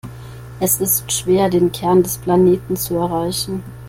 [0.59, 3.61] Es ist schwer, den Kern des Planeten zu erreichen.